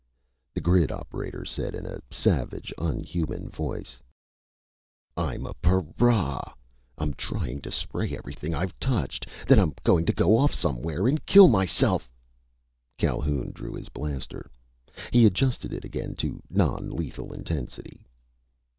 [0.55, 3.99] The grid operator said in a savage, unhuman voice:
[5.15, 6.55] "I'm a para.
[6.97, 9.27] I'm trying to spray everything I've touched.
[9.47, 12.09] Then I'm going to go off somewhere and kill myself"
[12.97, 14.47] Calhoun drew his blaster.
[15.11, 18.07] He adjusted it again to non lethal intensity.